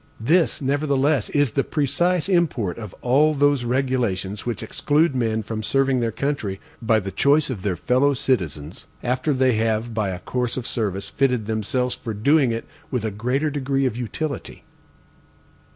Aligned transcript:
This, 0.19 0.63
nevertheless, 0.63 1.29
is 1.29 1.51
the 1.51 1.63
precise 1.63 2.27
import 2.27 2.79
of 2.79 2.95
all 3.03 3.35
those 3.35 3.65
regulations 3.65 4.47
which 4.47 4.63
exclude 4.63 5.13
men 5.15 5.43
from 5.43 5.61
serving 5.61 5.99
their 5.99 6.11
country, 6.11 6.59
by 6.81 6.99
the 6.99 7.11
choice 7.11 7.51
of 7.51 7.61
their 7.61 7.75
fellowcitizens, 7.75 8.85
after 9.03 9.31
they 9.31 9.53
have 9.57 9.93
by 9.93 10.09
a 10.09 10.17
course 10.17 10.57
of 10.57 10.65
service 10.65 11.07
fitted 11.07 11.45
themselves 11.45 11.93
for 11.93 12.15
doing 12.15 12.51
it 12.51 12.65
with 12.89 13.05
a 13.05 13.11
greater 13.11 13.51
degree 13.51 13.85
of 13.85 13.95
utility. 13.95 14.63